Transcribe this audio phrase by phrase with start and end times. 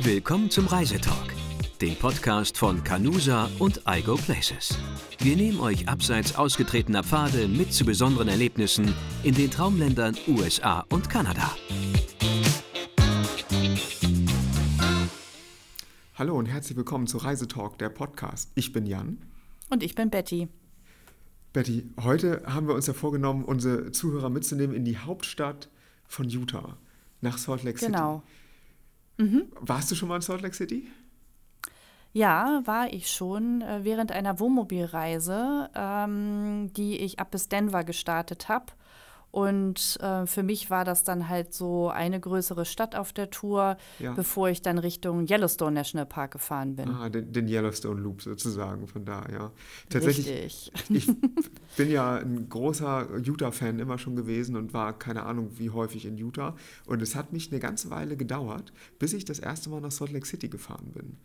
[0.00, 1.34] Willkommen zum Reisetalk,
[1.80, 4.78] dem Podcast von Canusa und iGo Places.
[5.18, 11.10] Wir nehmen euch abseits ausgetretener Pfade mit zu besonderen Erlebnissen in den Traumländern USA und
[11.10, 11.50] Kanada.
[16.14, 18.52] Hallo und herzlich willkommen zu Reisetalk, der Podcast.
[18.54, 19.18] Ich bin Jan.
[19.68, 20.46] Und ich bin Betty.
[21.52, 25.68] Betty, heute haben wir uns ja vorgenommen, unsere Zuhörer mitzunehmen in die Hauptstadt
[26.06, 26.78] von Utah,
[27.20, 27.90] nach Salt Lake City.
[27.90, 28.22] Genau.
[29.18, 29.48] Mhm.
[29.60, 30.88] Warst du schon mal in Salt Lake City?
[32.12, 38.48] Ja, war ich schon äh, während einer Wohnmobilreise, ähm, die ich ab bis Denver gestartet
[38.48, 38.66] habe.
[39.30, 43.76] Und äh, für mich war das dann halt so eine größere Stadt auf der Tour,
[43.98, 44.12] ja.
[44.14, 46.88] bevor ich dann Richtung Yellowstone National Park gefahren bin.
[46.88, 49.52] Ah, den, den Yellowstone Loop sozusagen, von da, ja.
[49.90, 50.72] Tatsächlich, Richtig.
[50.90, 56.06] ich bin ja ein großer Utah-Fan immer schon gewesen und war keine Ahnung wie häufig
[56.06, 56.56] in Utah.
[56.86, 60.12] Und es hat mich eine ganze Weile gedauert, bis ich das erste Mal nach Salt
[60.12, 61.18] Lake City gefahren bin.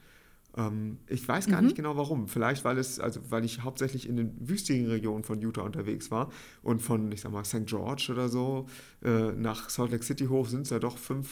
[0.55, 1.67] Ähm, ich weiß gar mhm.
[1.67, 2.27] nicht genau warum.
[2.27, 6.31] Vielleicht, weil es, also weil ich hauptsächlich in den wüstigen Regionen von Utah unterwegs war
[6.61, 7.65] und von, ich sag mal, St.
[7.65, 8.67] George oder so
[9.03, 11.29] äh, nach Salt Lake City hoch sind es ja doch fünf,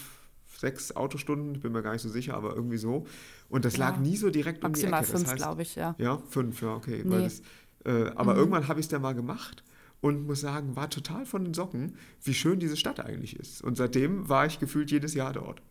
[0.58, 3.06] sechs Autostunden, ich bin mir gar nicht so sicher, aber irgendwie so.
[3.50, 3.90] Und das ja.
[3.90, 4.92] lag nie so direkt um die Ecke.
[4.92, 5.96] Maximal fünf, glaube ich, ja.
[5.98, 7.04] Ja, fünf, ja, okay.
[7.04, 7.24] Nee.
[7.24, 7.42] Das,
[7.86, 8.40] äh, aber mhm.
[8.40, 9.64] irgendwann habe ich es dann mal gemacht
[10.02, 13.62] und muss sagen, war total von den Socken, wie schön diese Stadt eigentlich ist.
[13.62, 15.62] Und seitdem war ich gefühlt jedes Jahr dort.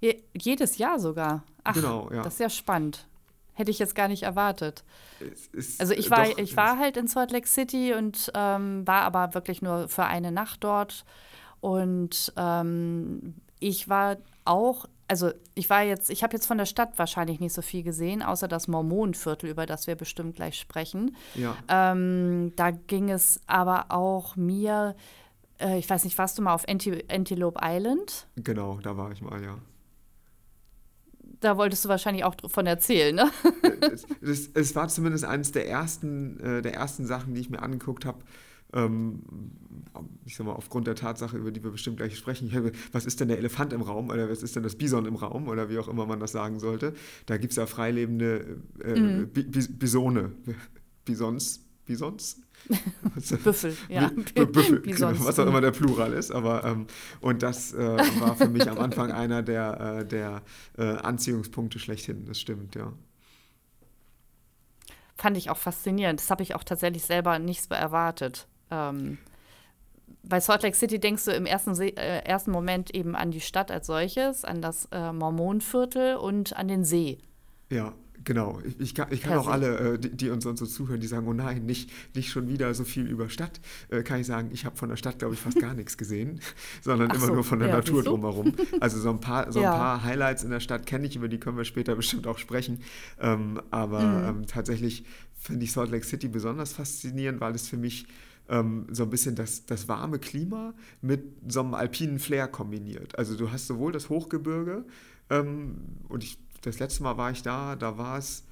[0.00, 1.42] Je jedes Jahr sogar.
[1.62, 2.22] Ach, genau, ja.
[2.22, 3.06] Das ist ja spannend.
[3.54, 4.82] Hätte ich jetzt gar nicht erwartet.
[5.78, 9.32] also ich war, doch, ich war halt in Salt Lake City und ähm, war aber
[9.34, 11.04] wirklich nur für eine Nacht dort.
[11.60, 16.98] Und ähm, ich war auch, also ich war jetzt, ich habe jetzt von der Stadt
[16.98, 21.16] wahrscheinlich nicht so viel gesehen, außer das Mormonenviertel, über das wir bestimmt gleich sprechen.
[21.34, 21.56] Ja.
[21.68, 24.96] Ähm, da ging es aber auch mir
[25.60, 28.26] äh, ich weiß nicht, warst du mal auf Anti Antelope Island?
[28.36, 29.58] Genau, da war ich mal, ja.
[31.40, 33.30] Da wolltest du wahrscheinlich auch von erzählen, ne?
[34.22, 38.20] es, war zumindest eines der ersten, äh, der ersten Sachen, die ich mir angeguckt habe.
[38.72, 39.22] Ähm,
[40.24, 43.20] ich sag mal, aufgrund der Tatsache, über die wir bestimmt gleich sprechen, habe, was ist
[43.20, 45.78] denn der Elefant im Raum oder was ist denn das Bison im Raum oder wie
[45.78, 46.94] auch immer man das sagen sollte.
[47.26, 49.30] Da gibt es ja freilebende äh, mhm.
[49.30, 50.32] Bisone.
[51.04, 52.40] Bisons, Bisons?
[53.44, 54.08] Büffel, ja.
[54.34, 56.30] Büffel, genau, was auch immer der Plural ist.
[56.30, 56.86] Aber, ähm,
[57.20, 60.42] und das äh, war für mich am Anfang einer der, äh, der
[60.78, 62.24] äh, Anziehungspunkte schlechthin.
[62.24, 62.92] Das stimmt, ja.
[65.16, 66.20] Fand ich auch faszinierend.
[66.20, 68.46] Das habe ich auch tatsächlich selber nicht so erwartet.
[68.70, 69.18] Ähm,
[70.22, 73.40] bei Salt Lake City denkst du im ersten, See, äh, ersten Moment eben an die
[73.40, 77.18] Stadt als solches, an das äh, Mormonviertel und an den See.
[77.70, 77.92] Ja,
[78.24, 81.00] Genau, ich, ich kann, ich kann auch alle, äh, die, die, uns, uns so zuhören,
[81.00, 84.26] die sagen, oh nein, nicht, nicht schon wieder so viel über Stadt, äh, kann ich
[84.26, 86.40] sagen, ich habe von der Stadt, glaube ich, fast gar nichts gesehen,
[86.82, 88.54] sondern Ach immer so, nur von der ja, Natur drumherum.
[88.80, 89.76] Also so ein paar, so ein ja.
[89.76, 92.80] paar Highlights in der Stadt kenne ich, über die können wir später bestimmt auch sprechen.
[93.20, 94.28] Ähm, aber mhm.
[94.40, 98.06] ähm, tatsächlich finde ich Salt Lake City besonders faszinierend, weil es für mich
[98.48, 103.18] ähm, so ein bisschen das, das warme Klima mit so einem alpinen Flair kombiniert.
[103.18, 104.84] Also du hast sowohl das Hochgebirge,
[105.30, 105.76] ähm,
[106.08, 108.44] und ich das letzte Mal war ich da, da war es,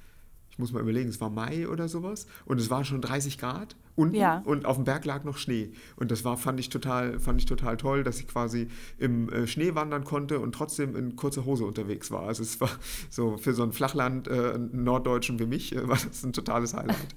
[0.49, 3.75] ich muss mal überlegen, es war Mai oder sowas und es war schon 30 Grad
[3.95, 4.41] unten ja.
[4.45, 5.71] und auf dem Berg lag noch Schnee.
[5.95, 9.47] Und das war, fand ich total, fand ich total toll, dass ich quasi im äh,
[9.47, 12.23] Schnee wandern konnte und trotzdem in kurzer Hose unterwegs war.
[12.23, 12.69] Also es war
[13.09, 17.15] so für so ein Flachland äh, Norddeutschen wie mich, äh, war das ein totales Highlight.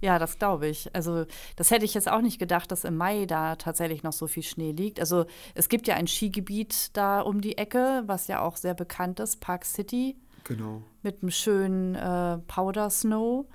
[0.00, 0.94] Ja, das glaube ich.
[0.94, 1.26] Also,
[1.56, 4.42] das hätte ich jetzt auch nicht gedacht, dass im Mai da tatsächlich noch so viel
[4.42, 5.00] Schnee liegt.
[5.00, 9.20] Also, es gibt ja ein Skigebiet da um die Ecke, was ja auch sehr bekannt
[9.20, 10.16] ist, Park City.
[10.44, 10.82] Genau.
[11.02, 13.46] Mit einem schönen äh, Powder Snow.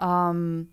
[0.00, 0.68] Ähm,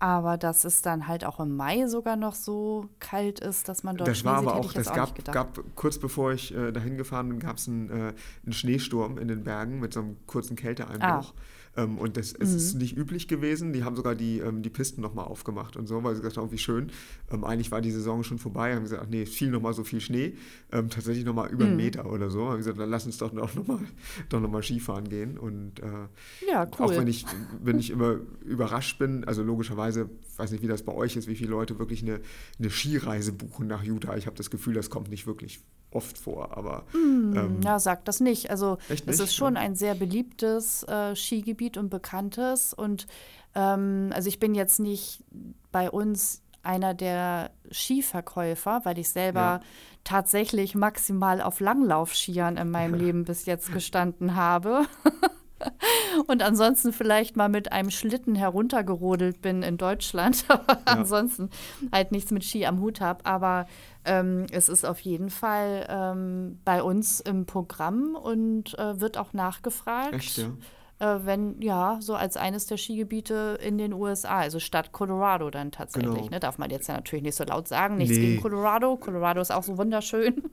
[0.00, 3.96] aber dass es dann halt auch im Mai sogar noch so kalt ist, dass man
[3.96, 7.40] dort Das war aber auch, das gab, gab, kurz bevor ich äh, dahin gefahren bin,
[7.40, 8.14] gab es einen, äh,
[8.44, 11.00] einen Schneesturm in den Bergen mit so einem kurzen Kälteeinbruch.
[11.00, 11.40] Ah.
[11.76, 12.42] Ähm, und das mhm.
[12.42, 13.72] ist nicht üblich gewesen.
[13.72, 16.50] Die haben sogar die, ähm, die Pisten nochmal aufgemacht und so, weil sie gesagt haben,
[16.52, 16.90] wie schön.
[17.30, 18.74] Ähm, eigentlich war die Saison schon vorbei.
[18.74, 20.34] Haben gesagt, ach nee, fiel nochmal so viel Schnee.
[20.72, 21.70] Ähm, tatsächlich nochmal über mhm.
[21.70, 22.48] einen Meter oder so.
[22.48, 23.80] Haben gesagt, dann lass uns doch nochmal
[24.28, 25.38] doch noch mal Skifahren gehen.
[25.38, 26.86] Und äh, ja, cool.
[26.86, 27.24] auch wenn ich,
[27.62, 30.08] wenn ich immer überrascht bin, also logischerweise,
[30.38, 32.20] weiß nicht, wie das bei euch ist, wie viele Leute wirklich eine,
[32.58, 34.16] eine Skireise buchen nach Utah.
[34.16, 36.84] Ich habe das Gefühl, das kommt nicht wirklich oft vor, aber.
[36.92, 38.50] Mm, ähm, ja, sagt das nicht.
[38.50, 42.72] Also, es ist schon ein sehr beliebtes äh, Skigebiet und bekanntes.
[42.74, 43.06] Und
[43.54, 45.24] ähm, also, ich bin jetzt nicht
[45.72, 49.60] bei uns einer der Skiverkäufer, weil ich selber ja.
[50.04, 54.86] tatsächlich maximal auf Langlaufskiern in meinem Leben bis jetzt gestanden habe.
[56.26, 60.82] und ansonsten vielleicht mal mit einem Schlitten heruntergerodelt bin in Deutschland, aber ja.
[60.86, 61.50] ansonsten
[61.92, 63.24] halt nichts mit Ski am Hut habe.
[63.26, 63.66] Aber
[64.04, 69.32] ähm, es ist auf jeden Fall ähm, bei uns im Programm und äh, wird auch
[69.32, 70.14] nachgefragt.
[70.14, 70.50] Echt, ja?
[71.00, 75.70] Äh, wenn, ja, so als eines der Skigebiete in den USA, also Stadt Colorado dann
[75.70, 76.14] tatsächlich.
[76.14, 76.30] Genau.
[76.30, 76.40] Ne?
[76.40, 78.26] Darf man jetzt ja natürlich nicht so laut sagen, nichts nee.
[78.26, 78.96] gegen Colorado.
[78.96, 80.42] Colorado ist auch so wunderschön.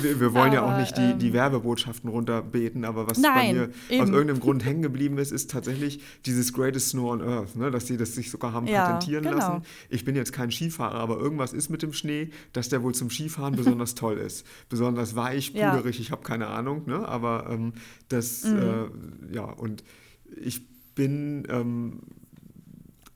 [0.00, 3.34] Wir, wir wollen aber, ja auch nicht die, die ähm, Werbebotschaften runterbeten, aber was nein,
[3.34, 4.02] bei mir eben.
[4.02, 7.72] aus irgendeinem Grund hängen geblieben ist, ist tatsächlich dieses Greatest Snow on Earth, ne?
[7.72, 9.36] dass sie das sich sogar haben ja, patentieren genau.
[9.36, 9.62] lassen.
[9.88, 13.10] Ich bin jetzt kein Skifahrer, aber irgendwas ist mit dem Schnee, dass der wohl zum
[13.10, 14.46] Skifahren besonders toll ist.
[14.68, 16.02] Besonders weich, puderig, ja.
[16.02, 17.08] ich habe keine Ahnung, ne?
[17.08, 17.72] aber ähm,
[18.08, 18.58] das, mhm.
[18.58, 19.83] äh, ja, und
[20.36, 22.00] ich bin ähm,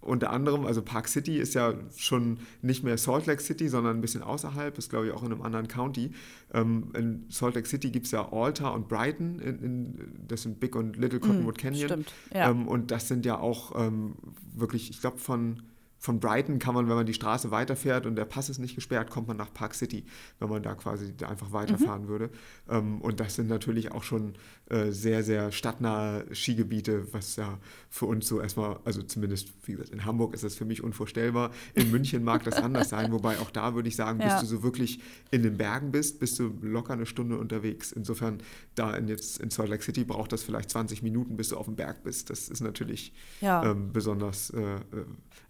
[0.01, 4.01] unter anderem, also Park City ist ja schon nicht mehr Salt Lake City, sondern ein
[4.01, 6.13] bisschen außerhalb, ist glaube ich auch in einem anderen County.
[6.53, 10.61] Ähm, in Salt Lake City gibt es ja Alta und Brighton, in, in, das sind
[10.61, 11.89] Big und Little Cottonwood mm, Canyon.
[11.89, 12.51] Stimmt, ja.
[12.51, 14.17] ähm, und das sind ja auch ähm,
[14.55, 15.63] wirklich, ich glaube, von
[15.99, 19.11] von Brighton kann man, wenn man die Straße weiterfährt und der Pass ist nicht gesperrt,
[19.11, 20.05] kommt man nach Park City,
[20.39, 22.09] wenn man da quasi einfach weiterfahren mhm.
[22.09, 22.31] würde.
[22.69, 24.35] Ähm, und das sind natürlich auch schon
[24.71, 27.59] äh, sehr, sehr stadtnahe Skigebiete, was ja
[27.91, 31.51] für uns so erstmal, also zumindest, wie gesagt, in Hamburg ist das für mich unvorstellbar.
[31.75, 34.35] In München mag das anders sein, wobei auch da würde ich sagen, ja.
[34.35, 35.01] bis du so wirklich
[35.33, 37.91] in den Bergen bist, bist du locker eine Stunde unterwegs.
[37.91, 38.39] Insofern,
[38.77, 41.67] da in jetzt in Salt Lake City braucht das vielleicht 20 Minuten, bis du auf
[41.67, 42.31] dem Berg bist.
[42.31, 43.65] Das ist natürlich ja.
[43.65, 44.77] ähm, besonders äh,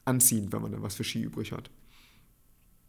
[0.08, 1.70] anziehend, wenn man dann was für Ski übrig hat.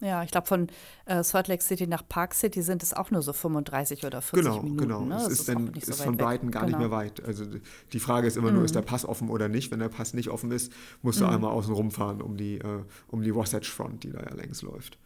[0.02, 0.68] Ja, ich glaube, von
[1.06, 4.46] äh, Salt Lake City nach Park City sind es auch nur so 35 oder 40
[4.46, 4.78] genau, Minuten.
[4.78, 5.18] Genau, genau.
[5.18, 5.24] Ne?
[5.24, 6.78] Es ist, dann, ist so von Brighton gar genau.
[6.78, 7.24] nicht mehr weit.
[7.26, 7.44] Also
[7.92, 8.56] die Frage ist immer mhm.
[8.56, 9.72] nur, ist der Pass offen oder nicht?
[9.72, 10.72] Wenn der Pass nicht offen ist,
[11.02, 11.32] musst du mhm.
[11.32, 14.98] einmal außen rumfahren um die, äh, um die Wasatch Front, die da ja längs läuft.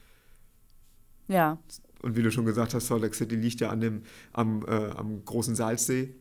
[1.27, 1.57] Ja.
[2.03, 4.89] Und wie du schon gesagt hast, Salt Lake City liegt ja an dem, am, äh,
[4.91, 6.13] am großen Salzsee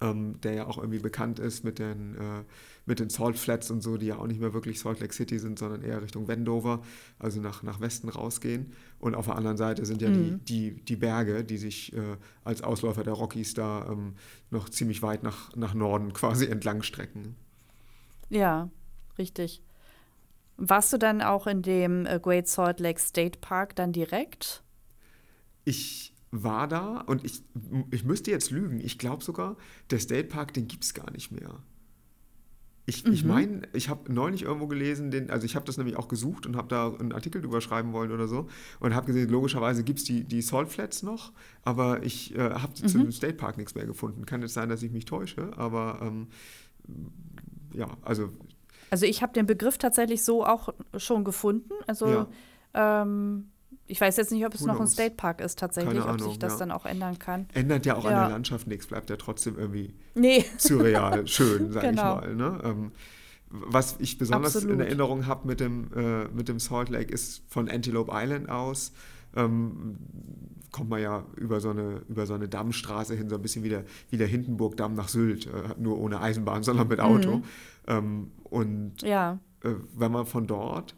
[0.00, 2.44] ähm, der ja auch irgendwie bekannt ist mit den, äh,
[2.84, 5.38] mit den Salt Flats und so, die ja auch nicht mehr wirklich Salt Lake City
[5.38, 6.82] sind, sondern eher Richtung Wendover,
[7.18, 8.72] also nach, nach Westen rausgehen.
[8.98, 10.44] Und auf der anderen Seite sind ja mhm.
[10.44, 14.14] die, die, die Berge, die sich äh, als Ausläufer der Rockies da ähm,
[14.50, 17.36] noch ziemlich weit nach, nach Norden quasi entlang strecken.
[18.28, 18.70] Ja,
[19.18, 19.62] richtig.
[20.56, 24.62] Warst du dann auch in dem äh, Great Salt Lake State Park dann direkt?
[25.64, 27.42] Ich war da und ich,
[27.90, 28.80] ich müsste jetzt lügen.
[28.80, 29.56] Ich glaube sogar,
[29.90, 31.62] der State Park, den gibt es gar nicht mehr.
[32.88, 33.12] Ich, mhm.
[33.12, 36.46] ich meine, ich habe neulich irgendwo gelesen, den, also ich habe das nämlich auch gesucht
[36.46, 38.46] und habe da einen Artikel drüber schreiben wollen oder so
[38.78, 42.72] und habe gesehen, logischerweise gibt es die, die Salt Flats noch, aber ich äh, habe
[42.80, 42.86] mhm.
[42.86, 44.24] zu dem State Park nichts mehr gefunden.
[44.24, 46.28] Kann jetzt sein, dass ich mich täusche, aber ähm,
[47.74, 48.30] ja, also.
[48.90, 51.72] Also ich habe den Begriff tatsächlich so auch schon gefunden.
[51.88, 53.02] Also ja.
[53.02, 53.48] ähm,
[53.86, 54.90] ich weiß jetzt nicht, ob es Who noch knows?
[54.90, 56.58] ein State Park ist tatsächlich, Keine ob sich das ja.
[56.60, 57.46] dann auch ändern kann.
[57.54, 58.10] Ändert ja auch ja.
[58.10, 60.44] an der Landschaft nichts, bleibt ja trotzdem irgendwie nee.
[60.58, 62.20] surreal, schön, sag genau.
[62.20, 62.34] ich mal.
[62.34, 62.60] Ne?
[62.64, 62.92] Ähm,
[63.48, 64.74] was ich besonders Absolut.
[64.74, 68.92] in Erinnerung habe mit, dem, äh, mit dem Salt Lake ist von Antelope Island aus.
[69.36, 69.98] Ähm,
[70.72, 73.68] kommt man ja über so, eine, über so eine Dammstraße hin, so ein bisschen wie
[73.68, 77.36] der, wie der Hindenburg-Damm nach Sylt, äh, nur ohne Eisenbahn, sondern mit Auto.
[77.36, 77.44] Mhm.
[77.86, 79.38] Ähm, und ja.
[79.62, 80.96] äh, wenn man von dort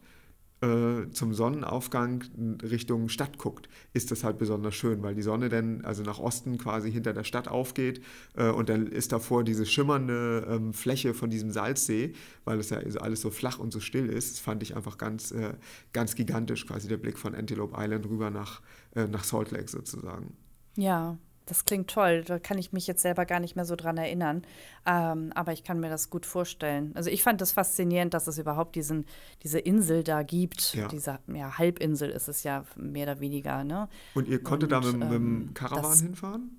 [0.60, 2.24] äh, zum Sonnenaufgang
[2.62, 6.58] Richtung Stadt guckt, ist das halt besonders schön, weil die Sonne dann also nach Osten
[6.58, 8.02] quasi hinter der Stadt aufgeht
[8.36, 12.14] äh, und dann ist davor diese schimmernde ähm, Fläche von diesem Salzsee,
[12.44, 14.32] weil es ja alles so flach und so still ist.
[14.32, 15.54] Das fand ich einfach ganz, äh,
[15.92, 18.60] ganz gigantisch, quasi der Blick von Antelope Island rüber nach,
[18.94, 20.36] äh, nach Salt Lake sozusagen.
[20.76, 21.18] Ja,
[21.48, 22.22] das klingt toll.
[22.24, 24.42] Da kann ich mich jetzt selber gar nicht mehr so dran erinnern.
[24.86, 26.92] Ähm, aber ich kann mir das gut vorstellen.
[26.94, 29.06] Also ich fand das faszinierend, dass es überhaupt diesen,
[29.42, 30.74] diese Insel da gibt.
[30.74, 30.88] Ja.
[30.88, 33.64] Diese ja, Halbinsel ist es ja mehr oder weniger.
[33.64, 33.88] Ne?
[34.14, 36.58] Und ihr konntet Und, da mit, ähm, mit dem Caravan hinfahren?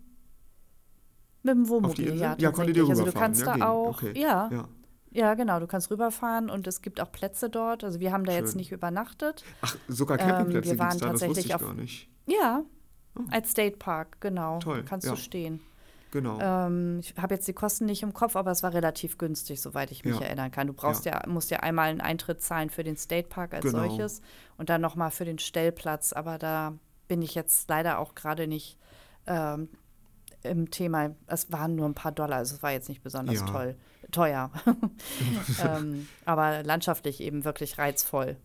[1.43, 2.36] Mit dem Wohnmobil, ja.
[2.38, 4.19] Ja, konntet ihr Also du kannst ja, da auch, okay.
[4.19, 4.67] ja, ja.
[5.12, 7.84] Ja, genau, du kannst rüberfahren und es gibt auch Plätze dort.
[7.84, 8.43] Also wir haben da Schön.
[8.43, 9.43] jetzt nicht übernachtet.
[9.62, 12.08] Ach, sogar Campingplätze ähm, gibt es da, das wusste ich gar nicht.
[12.27, 12.63] Ja,
[13.19, 13.23] Oh.
[13.31, 14.59] Als State Park, genau.
[14.59, 14.83] Toll.
[14.83, 15.13] Kannst ja.
[15.13, 15.61] du stehen.
[16.11, 16.39] Genau.
[16.41, 19.91] Ähm, ich habe jetzt die Kosten nicht im Kopf, aber es war relativ günstig, soweit
[19.91, 20.25] ich mich ja.
[20.25, 20.65] erinnern kann.
[20.65, 21.21] Du brauchst ja.
[21.23, 21.29] ja.
[21.29, 23.88] musst ja einmal einen Eintritt zahlen für den State Park als genau.
[23.88, 24.21] solches
[24.57, 26.13] und dann nochmal für den Stellplatz.
[26.13, 26.73] Aber da
[27.07, 28.77] bin ich jetzt leider auch gerade nicht
[29.27, 29.69] ähm,
[30.41, 31.11] im Thema.
[31.27, 33.45] Es waren nur ein paar Dollar, also es war jetzt nicht besonders ja.
[33.45, 33.75] toll,
[34.11, 34.51] teuer.
[35.63, 38.38] ähm, aber landschaftlich eben wirklich reizvoll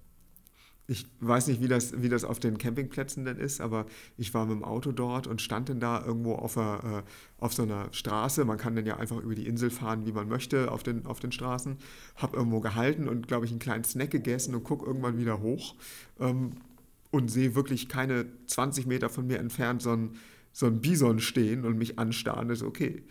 [0.87, 3.87] ich weiß nicht, wie das, wie das auf den Campingplätzen denn ist, aber
[4.19, 7.55] ich war mit dem Auto dort und stand dann da irgendwo auf, einer, äh, auf
[7.55, 8.45] so einer Straße.
[8.45, 11.21] Man kann dann ja einfach über die Insel fahren, wie man möchte, auf den, auf
[11.21, 11.79] den Straßen.
[12.17, 15.75] Hab irgendwo gehalten und, glaube ich, einen kleinen Snack gegessen und gucke irgendwann wieder hoch
[16.21, 16.53] ähm,
[17.11, 20.11] und sehe wirklich keine 20 Meter von mir entfernt so ein,
[20.53, 22.49] so ein Bison stehen und mich anstarren.
[22.49, 23.05] Das ist okay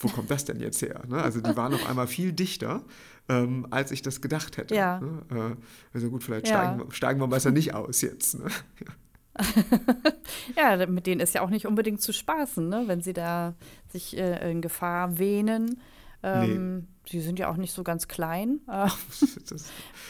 [0.00, 1.02] wo kommt das denn jetzt her?
[1.08, 1.22] Ne?
[1.22, 2.82] Also die waren auf einmal viel dichter,
[3.30, 4.74] ähm, als ich das gedacht hätte.
[4.74, 5.00] Ja.
[5.00, 5.22] Ne?
[5.30, 6.64] Äh, also gut, vielleicht ja.
[6.64, 8.38] steigen, steigen wir besser nicht aus jetzt.
[8.38, 8.46] Ne?
[10.56, 12.84] ja, mit denen ist ja auch nicht unbedingt zu spaßen, ne?
[12.86, 13.54] wenn sie da
[13.88, 15.80] sich äh, in Gefahr wähnen.
[16.22, 16.84] Ähm, nee.
[17.12, 18.60] Die sind ja auch nicht so ganz klein.
[18.66, 19.64] das,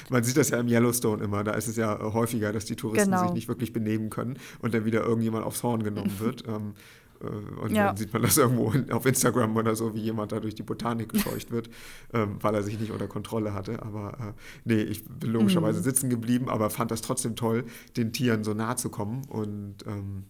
[0.09, 1.45] man sieht das ja im Yellowstone immer.
[1.45, 3.25] Da ist es ja häufiger, dass die Touristen genau.
[3.25, 6.47] sich nicht wirklich benehmen können und dann wieder irgendjemand aufs Horn genommen wird.
[6.49, 7.89] ähm, äh, und ja.
[7.89, 11.11] dann sieht man das irgendwo auf Instagram oder so, wie jemand da durch die Botanik
[11.11, 11.69] gescheucht wird,
[12.15, 13.83] ähm, weil er sich nicht unter Kontrolle hatte.
[13.83, 14.33] Aber äh,
[14.65, 15.85] nee, ich bin logischerweise mhm.
[15.85, 17.65] sitzen geblieben, aber fand das trotzdem toll,
[17.97, 20.25] den Tieren so nah zu kommen und ähm,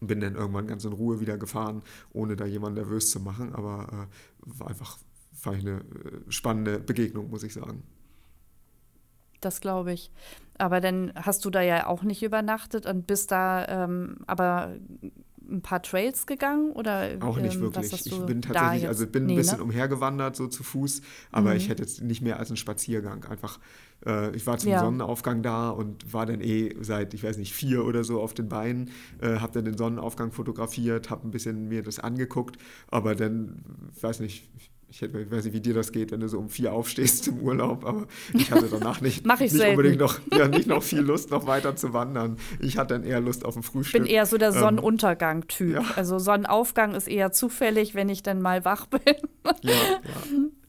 [0.00, 1.82] bin dann irgendwann ganz in Ruhe wieder gefahren,
[2.12, 3.54] ohne da jemanden nervös zu machen.
[3.54, 4.98] Aber äh, war einfach
[5.42, 5.82] war eine äh,
[6.28, 7.82] spannende Begegnung, muss ich sagen.
[9.40, 10.10] Das glaube ich.
[10.56, 14.76] Aber dann hast du da ja auch nicht übernachtet und bist da ähm, aber
[15.50, 18.06] ein paar Trails gegangen oder auch nicht ähm, wirklich.
[18.06, 19.64] ich bin tatsächlich, also bin nee, ein bisschen ne?
[19.64, 21.56] umhergewandert so zu Fuß, aber mhm.
[21.56, 23.24] ich hätte jetzt nicht mehr als einen Spaziergang.
[23.24, 23.58] Einfach,
[24.06, 24.80] äh, ich war zum ja.
[24.80, 28.48] Sonnenaufgang da und war dann eh seit, ich weiß nicht, vier oder so auf den
[28.48, 32.56] Beinen, äh, habe dann den Sonnenaufgang fotografiert, habe ein bisschen mir das angeguckt,
[32.88, 33.62] aber dann,
[33.94, 34.50] ich weiß nicht,
[35.02, 37.84] ich, weiß nicht, wie dir das geht, wenn du so um vier aufstehst im Urlaub,
[37.84, 41.76] aber ich hatte danach nicht, nicht unbedingt noch, ja, nicht noch viel Lust, noch weiter
[41.76, 42.36] zu wandern.
[42.60, 44.02] Ich hatte dann eher Lust auf ein Frühstück.
[44.02, 45.74] Ich bin eher so der ähm, Sonnenuntergang-Typ.
[45.74, 45.84] Ja.
[45.96, 49.00] Also Sonnenaufgang ist eher zufällig, wenn ich dann mal wach bin.
[49.62, 50.00] Ja, ja.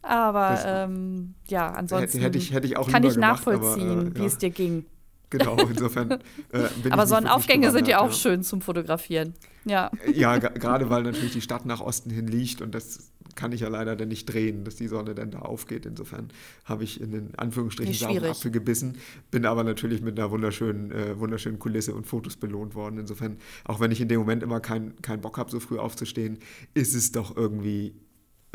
[0.02, 4.26] Aber ähm, ja, ansonsten hätte, ich, hätte ich auch kann ich nachvollziehen, aber, äh, wie
[4.26, 4.86] es dir ging.
[5.30, 6.12] Genau, insofern.
[6.52, 9.34] Äh, aber Sonnenaufgänge sind ja auch schön zum Fotografieren.
[9.66, 13.62] Ja, ja gerade weil natürlich die Stadt nach Osten hin liegt und das kann ich
[13.62, 15.86] ja leider dann nicht drehen, dass die Sonne dann da aufgeht.
[15.86, 16.30] Insofern
[16.64, 18.98] habe ich in den Anführungsstrichen sauren Apfel gebissen,
[19.30, 22.98] bin aber natürlich mit einer wunderschönen, äh, wunderschönen Kulisse und Fotos belohnt worden.
[22.98, 26.40] Insofern, auch wenn ich in dem Moment immer keinen kein Bock habe, so früh aufzustehen,
[26.74, 27.94] ist es doch irgendwie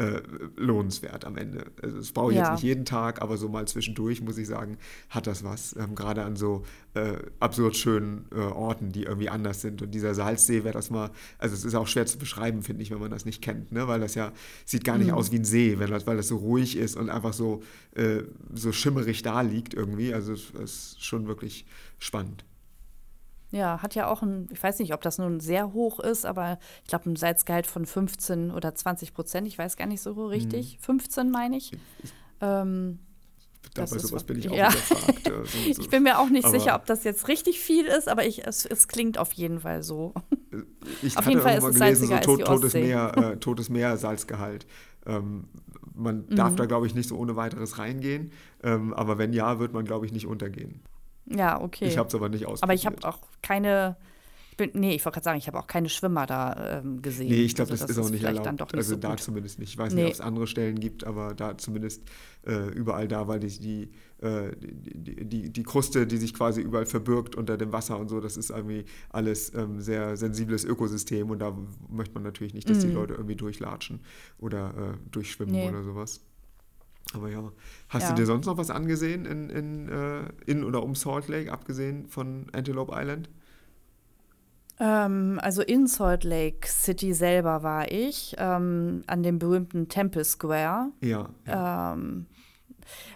[0.00, 0.22] äh,
[0.56, 1.66] lohnenswert am Ende.
[1.82, 2.44] Also das brauche ich ja.
[2.44, 4.78] jetzt nicht jeden Tag, aber so mal zwischendurch, muss ich sagen,
[5.10, 5.76] hat das was.
[5.76, 6.64] Ähm, Gerade an so
[6.94, 9.82] äh, absurd schönen äh, Orten, die irgendwie anders sind.
[9.82, 12.90] Und dieser Salzsee wäre das mal, also es ist auch schwer zu beschreiben, finde ich,
[12.90, 13.88] wenn man das nicht kennt, ne?
[13.88, 14.32] weil das ja
[14.64, 15.14] sieht gar nicht mhm.
[15.14, 17.62] aus wie ein See, wenn das, weil das so ruhig ist und einfach so,
[17.94, 18.22] äh,
[18.54, 20.14] so schimmerig da liegt irgendwie.
[20.14, 21.66] Also es ist schon wirklich
[21.98, 22.44] spannend.
[23.52, 26.58] Ja, hat ja auch ein, ich weiß nicht, ob das nun sehr hoch ist, aber
[26.82, 30.74] ich glaube, ein Salzgehalt von 15 oder 20 Prozent, ich weiß gar nicht so richtig.
[30.74, 30.80] Hm.
[30.80, 31.72] 15 meine ich.
[32.40, 33.00] Ähm,
[33.74, 34.68] da bei sowas bin ich auch ja.
[34.68, 35.30] überfragt.
[35.30, 35.82] Also, so.
[35.82, 38.46] ich bin mir auch nicht aber sicher, ob das jetzt richtig viel ist, aber ich,
[38.46, 40.14] es, es klingt auf jeden Fall so.
[41.02, 44.66] Ich auf jeden Fall ist es gelesen, so tot, totes, Meer, äh, totes Meer Salzgehalt.
[45.06, 45.44] Ähm,
[45.94, 46.34] man mhm.
[46.34, 48.32] darf da, glaube ich, nicht so ohne weiteres reingehen,
[48.64, 50.80] ähm, aber wenn ja, wird man, glaube ich, nicht untergehen.
[51.26, 51.86] Ja, okay.
[51.86, 52.62] Ich habe es aber nicht ausprobiert.
[52.62, 53.96] Aber ich habe auch keine,
[54.50, 57.28] ich bin, nee, ich wollte gerade sagen, ich habe auch keine Schwimmer da ähm, gesehen.
[57.28, 58.50] Nee, ich glaube, also, das, das, ist auch nicht erlaubt.
[58.50, 59.20] Nicht also so da gut.
[59.20, 59.70] zumindest nicht.
[59.70, 60.02] Ich weiß nee.
[60.02, 62.02] nicht, ob es andere Stellen gibt, aber da zumindest
[62.46, 63.90] äh, überall da, weil die, die,
[64.24, 68.20] äh, die, die, die, Kruste, die sich quasi überall verbirgt unter dem Wasser und so,
[68.20, 71.56] das ist irgendwie alles ähm, sehr sensibles Ökosystem und da
[71.88, 72.88] möchte man natürlich nicht, dass mhm.
[72.88, 74.00] die Leute irgendwie durchlatschen
[74.38, 75.68] oder äh, durchschwimmen nee.
[75.68, 76.20] oder sowas.
[77.14, 77.50] Aber ja,
[77.88, 78.08] hast ja.
[78.10, 82.06] du dir sonst noch was angesehen in, in, äh, in oder um Salt Lake, abgesehen
[82.06, 83.28] von Antelope Island?
[84.78, 90.90] Ähm, also in Salt Lake City selber war ich, ähm, an dem berühmten Temple Square.
[91.00, 91.28] Ja.
[91.46, 91.92] ja.
[91.92, 92.26] Ähm,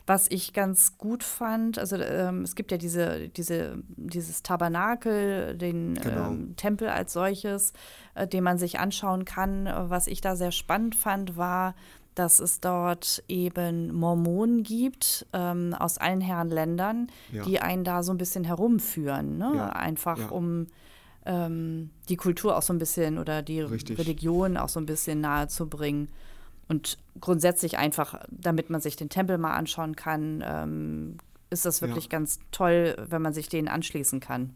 [0.07, 5.95] was ich ganz gut fand, also ähm, es gibt ja diese, diese, dieses Tabernakel, den
[5.95, 6.29] genau.
[6.29, 7.73] ähm, Tempel als solches,
[8.15, 9.65] äh, den man sich anschauen kann.
[9.89, 11.75] Was ich da sehr spannend fand, war,
[12.15, 17.43] dass es dort eben Mormonen gibt ähm, aus allen Herren Ländern, ja.
[17.45, 19.39] die einen da so ein bisschen herumführen.
[19.39, 19.53] Ne?
[19.57, 19.69] Ja.
[19.71, 20.29] Einfach ja.
[20.29, 20.67] um
[21.27, 23.99] ähm, die Kultur auch so ein bisschen oder die Richtig.
[23.99, 26.09] Religion auch so ein bisschen nahe zu bringen.
[26.69, 31.19] Und grundsätzlich einfach, damit man sich den Tempel mal anschauen kann, ähm,
[31.51, 34.55] ist das wirklich ganz toll, wenn man sich denen anschließen kann.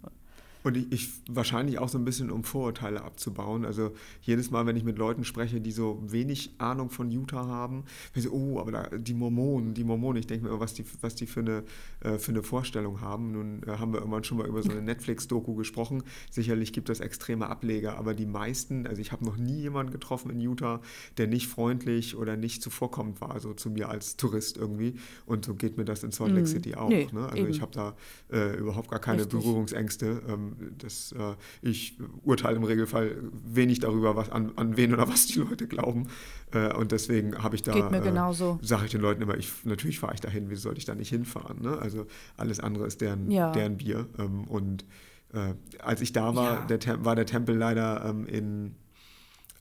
[0.68, 3.64] Und ich, ich, wahrscheinlich auch so ein bisschen, um Vorurteile abzubauen.
[3.64, 7.84] Also jedes Mal, wenn ich mit Leuten spreche, die so wenig Ahnung von Utah haben,
[8.14, 11.14] ich so, oh, aber da, die Mormonen, die Mormonen, ich denke mir, was die, was
[11.14, 11.64] die für eine,
[12.00, 13.32] äh, für eine Vorstellung haben.
[13.32, 16.02] Nun äh, haben wir irgendwann schon mal über so eine Netflix-Doku gesprochen.
[16.30, 20.30] Sicherlich gibt es extreme Ableger, aber die meisten, also ich habe noch nie jemanden getroffen
[20.30, 20.82] in Utah,
[21.16, 24.96] der nicht freundlich oder nicht zuvorkommend war, so zu mir als Tourist irgendwie.
[25.24, 26.90] Und so geht mir das in Salt Lake mm, City auch.
[26.90, 27.24] Nee, ne?
[27.24, 27.48] Also eben.
[27.48, 27.96] ich habe da
[28.30, 29.40] äh, überhaupt gar keine Richtig.
[29.40, 30.20] Berührungsängste.
[30.28, 35.26] Ähm, das, äh, ich urteile im Regelfall wenig darüber, was, an, an wen oder was
[35.26, 36.08] die Leute glauben.
[36.52, 38.58] Äh, und deswegen habe ich da, Geht mir genauso.
[38.62, 40.94] Äh, sage ich den Leuten immer, ich, natürlich fahre ich dahin, wie sollte ich da
[40.94, 41.62] nicht hinfahren?
[41.62, 41.78] Ne?
[41.78, 43.52] Also alles andere ist deren, ja.
[43.52, 44.06] deren Bier.
[44.18, 44.84] Ähm, und
[45.32, 46.76] äh, als ich da war, ja.
[46.76, 48.74] der, war der Tempel leider ähm, in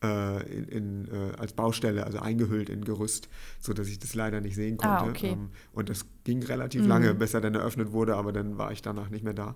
[0.04, 4.56] äh, in, in, äh, als Baustelle, also eingehüllt in Gerüst, sodass ich das leider nicht
[4.56, 5.06] sehen ah, konnte.
[5.06, 5.32] Ah, okay.
[5.32, 6.88] ähm, und das ging relativ mhm.
[6.88, 9.56] lange, bis er dann eröffnet wurde, aber dann war ich danach nicht mehr da.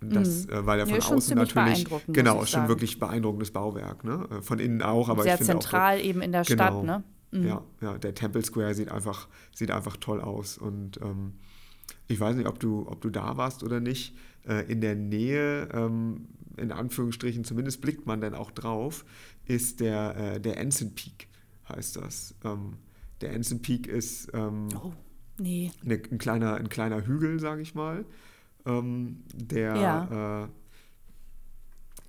[0.00, 0.52] Das, mhm.
[0.52, 4.28] äh, weil er von ja, außen natürlich, genau, schon wirklich beeindruckendes Bauwerk, ne?
[4.30, 7.02] Äh, von innen auch, aber sehr ich zentral auch, eben in der genau, Stadt, ne?
[7.32, 7.46] Mhm.
[7.46, 11.34] Ja, ja, der Temple Square sieht einfach, sieht einfach toll aus und ähm,
[12.06, 14.16] ich weiß nicht, ob du, ob du da warst oder nicht.
[14.46, 19.04] Äh, in der Nähe, ähm, in Anführungsstrichen, zumindest blickt man dann auch drauf,
[19.46, 21.28] ist der, äh, der Ensign Peak,
[21.68, 22.34] heißt das.
[22.44, 22.74] Ähm,
[23.20, 24.92] der Ensign Peak ist ähm, oh,
[25.38, 25.72] nee.
[25.82, 28.04] ne, ein, kleiner, ein kleiner Hügel, sage ich mal
[28.68, 30.44] ähm, der ja.
[30.44, 30.48] äh,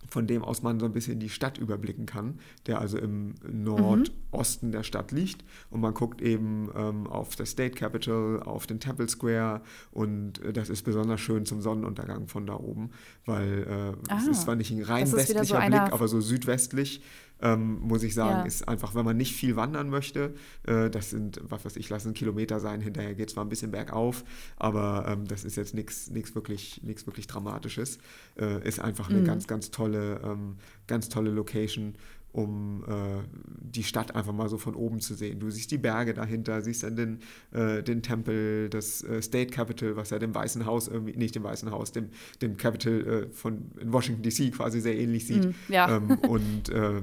[0.10, 4.68] von dem aus man so ein bisschen die Stadt überblicken kann, der also im Nordosten
[4.68, 4.72] mhm.
[4.72, 5.44] der Stadt liegt.
[5.70, 9.62] Und man guckt eben ähm, auf das State Capitol, auf den Temple Square
[9.92, 12.90] und äh, das ist besonders schön zum Sonnenuntergang von da oben,
[13.26, 17.02] weil äh, es ist zwar nicht ein rein westlicher so Blick, aber so südwestlich
[17.42, 18.46] ähm, muss ich sagen, ja.
[18.46, 20.34] ist einfach, wenn man nicht viel wandern möchte,
[20.68, 23.72] äh, das sind, was weiß ich, lassen Kilometer sein, hinterher geht es zwar ein bisschen
[23.72, 24.24] bergauf,
[24.58, 28.00] aber ähm, das ist jetzt nichts wirklich, wirklich Dramatisches.
[28.40, 29.26] Äh, ist einfach eine mhm.
[29.26, 31.96] ganz, ganz tolle, ähm, ganz tolle Location
[32.32, 35.40] um äh, die Stadt einfach mal so von oben zu sehen.
[35.40, 37.20] Du siehst die Berge dahinter, siehst dann den,
[37.52, 41.44] äh, den Tempel, das äh, State Capitol, was ja dem Weißen Haus irgendwie, nicht dem
[41.44, 42.10] Weißen Haus, dem,
[42.42, 45.46] dem Capitol äh, von in Washington DC quasi sehr ähnlich sieht.
[45.46, 45.98] Mm, ja.
[45.98, 47.02] Ähm, und äh,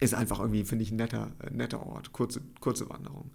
[0.00, 2.12] ist einfach irgendwie, finde ich, ein netter, netter Ort.
[2.12, 3.30] Kurze, kurze Wanderung.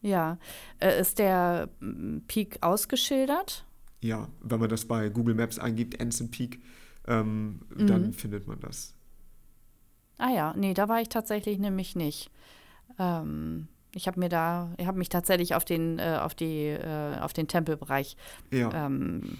[0.00, 0.38] Ja.
[0.80, 3.64] Äh, ist der mm, Peak ausgeschildert?
[4.00, 6.60] Ja, wenn man das bei Google Maps eingibt, Ensign Peak,
[7.06, 7.86] ähm, mhm.
[7.86, 8.94] dann findet man das.
[10.18, 12.30] Ah ja, nee, da war ich tatsächlich nämlich nicht.
[12.98, 17.18] Ähm, ich habe mir da, ich habe mich tatsächlich auf den, äh, auf die, äh,
[17.20, 18.16] auf den Tempelbereich
[18.50, 18.86] ja.
[18.86, 19.38] ähm,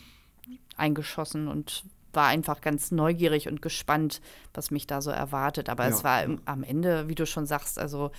[0.76, 4.20] eingeschossen und war einfach ganz neugierig und gespannt,
[4.54, 5.68] was mich da so erwartet.
[5.68, 5.90] Aber ja.
[5.90, 8.10] es war im, am Ende, wie du schon sagst, also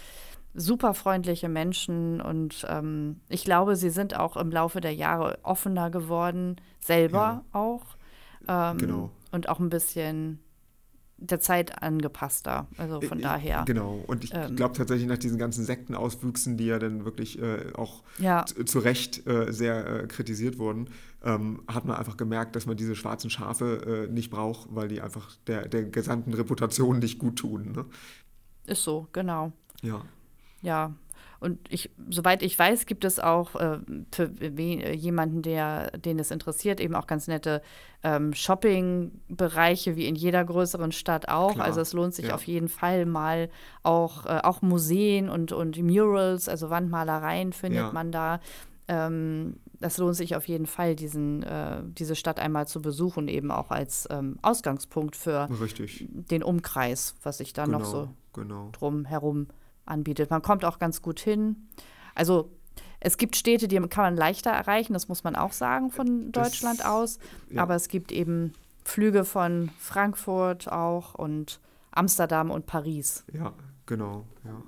[0.55, 5.89] super freundliche Menschen und ähm, ich glaube, sie sind auch im Laufe der Jahre offener
[5.89, 7.59] geworden, selber ja.
[7.59, 7.97] auch.
[8.47, 9.09] Ähm, genau.
[9.31, 10.39] Und auch ein bisschen
[11.17, 12.67] der Zeit angepasster.
[12.77, 13.63] Also von äh, daher.
[13.65, 14.03] Genau.
[14.07, 18.03] Und ich ähm, glaube tatsächlich nach diesen ganzen Sektenauswüchsen, die ja dann wirklich äh, auch
[18.17, 18.45] ja.
[18.45, 20.89] zu Recht äh, sehr äh, kritisiert wurden,
[21.23, 25.01] ähm, hat man einfach gemerkt, dass man diese schwarzen Schafe äh, nicht braucht, weil die
[25.01, 27.71] einfach der, der gesamten Reputation nicht gut tun.
[27.73, 27.85] Ne?
[28.65, 29.51] Ist so, genau.
[29.81, 30.03] Ja.
[30.61, 30.93] Ja,
[31.43, 33.79] und ich, soweit ich weiß, gibt es auch äh,
[34.11, 37.61] für jemanden, der, den es interessiert, eben auch ganz nette
[38.01, 41.55] ähm, Shopping-Bereiche, wie in jeder größeren Stadt auch.
[41.55, 41.65] Klar.
[41.65, 42.35] Also es lohnt sich ja.
[42.35, 43.49] auf jeden Fall mal
[43.83, 47.91] auch, äh, auch Museen und, und Murals, also Wandmalereien findet ja.
[47.91, 48.39] man da.
[48.87, 53.51] Ähm, das lohnt sich auf jeden Fall, diesen, äh, diese Stadt einmal zu besuchen, eben
[53.51, 56.07] auch als ähm, Ausgangspunkt für Richtig.
[56.09, 58.69] den Umkreis, was sich da genau, noch so genau.
[58.71, 59.47] drum herum
[59.85, 60.29] anbietet.
[60.29, 61.67] Man kommt auch ganz gut hin.
[62.15, 62.51] Also
[62.99, 66.79] es gibt Städte, die kann man leichter erreichen, das muss man auch sagen von Deutschland
[66.79, 67.19] das, aus.
[67.49, 67.63] Ja.
[67.63, 68.53] Aber es gibt eben
[68.85, 71.59] Flüge von Frankfurt auch und
[71.91, 73.25] Amsterdam und Paris.
[73.33, 73.53] Ja,
[73.85, 74.61] genau, ja.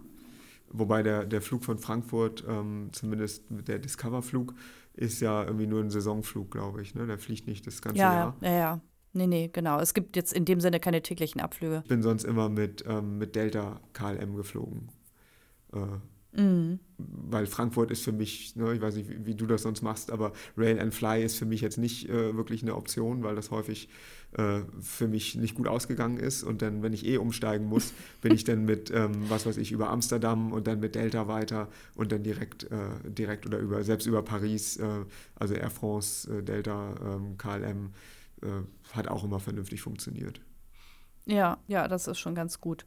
[0.70, 4.54] Wobei der, der Flug von Frankfurt, ähm, zumindest der Discover-Flug,
[4.94, 6.96] ist ja irgendwie nur ein Saisonflug, glaube ich.
[6.96, 7.08] Ne?
[7.08, 8.36] Der fliegt nicht das ganze ja, Jahr.
[8.42, 8.82] Ja, ja.
[9.14, 9.80] Nee, nee, genau.
[9.80, 11.82] Es gibt jetzt in dem Sinne keine täglichen Abflüge.
[11.84, 14.90] Ich bin sonst immer mit, ähm, mit Delta KLM geflogen.
[15.76, 16.80] Äh, mhm.
[16.98, 20.12] Weil Frankfurt ist für mich, ne, ich weiß nicht, wie, wie, du das sonst machst,
[20.12, 23.52] aber Rail and Fly ist für mich jetzt nicht äh, wirklich eine Option, weil das
[23.52, 23.90] häufig
[24.38, 26.44] äh, für mich nicht gut ausgegangen ist.
[26.44, 29.72] Und dann, wenn ich eh umsteigen muss, bin ich dann mit, ähm, was weiß ich,
[29.72, 34.06] über Amsterdam und dann mit Delta weiter und dann direkt, äh, direkt oder über, selbst
[34.08, 37.92] über Paris, äh, also Air France, äh, Delta, ähm, KLM,
[38.92, 40.40] hat auch immer vernünftig funktioniert.
[41.26, 42.86] Ja, ja, das ist schon ganz gut.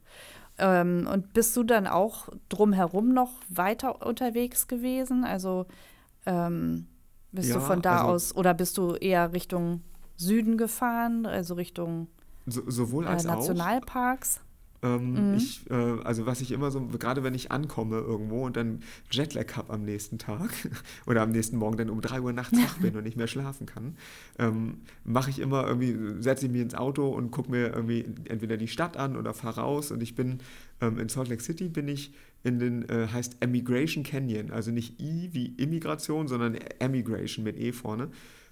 [0.57, 5.23] Ähm, und bist du dann auch drumherum noch weiter unterwegs gewesen?
[5.23, 5.65] Also
[6.25, 6.87] ähm,
[7.31, 9.81] bist ja, du von da also, aus oder bist du eher Richtung
[10.15, 12.07] Süden gefahren, also Richtung
[12.45, 14.37] so, sowohl als äh, Nationalparks?
[14.37, 14.48] Auch.
[14.81, 15.33] Ähm, mhm.
[15.35, 18.79] ich, äh, also was ich immer so, gerade wenn ich ankomme irgendwo und dann
[19.11, 20.51] Jetlag habe am nächsten Tag
[21.05, 23.65] oder am nächsten Morgen dann um 3 Uhr nachts wach bin und nicht mehr schlafen
[23.65, 23.95] kann,
[24.37, 28.55] ähm, mache ich immer irgendwie, setze ich mich ins Auto und gucke mir irgendwie entweder
[28.55, 30.37] die Stadt an oder fahre raus und ich bin
[30.79, 32.13] ähm, in Salt Lake City bin ich
[32.43, 37.73] in den, äh, heißt Emigration Canyon, also nicht I wie Immigration, sondern Emigration mit E
[37.73, 38.09] vorne.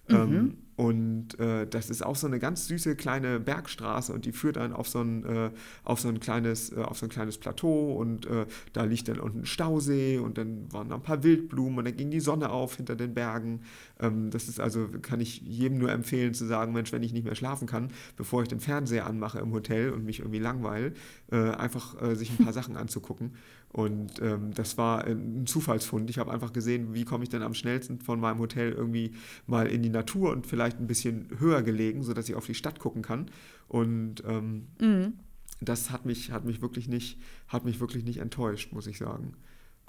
[0.09, 4.31] Ähm, mhm und äh, das ist auch so eine ganz süße kleine Bergstraße und die
[4.31, 5.49] führt dann auf so ein, äh,
[5.83, 9.19] auf so ein, kleines, äh, auf so ein kleines Plateau und äh, da liegt dann
[9.19, 12.51] unten ein Stausee und dann waren da ein paar Wildblumen und dann ging die Sonne
[12.51, 13.61] auf hinter den Bergen.
[13.99, 17.25] Ähm, das ist also, kann ich jedem nur empfehlen zu sagen, Mensch, wenn ich nicht
[17.25, 20.93] mehr schlafen kann, bevor ich den Fernseher anmache im Hotel und mich irgendwie langweile,
[21.31, 23.31] äh, einfach äh, sich ein paar Sachen anzugucken.
[23.73, 26.09] Und ähm, das war ein Zufallsfund.
[26.09, 29.11] Ich habe einfach gesehen, wie komme ich denn am schnellsten von meinem Hotel irgendwie
[29.45, 32.79] mal in die Natur und vielleicht ein bisschen höher gelegen, sodass ich auf die Stadt
[32.79, 33.29] gucken kann.
[33.67, 35.13] Und ähm, mhm.
[35.61, 39.33] das hat mich, hat mich wirklich nicht, hat mich wirklich nicht enttäuscht, muss ich sagen.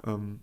[0.05, 0.39] Ähm,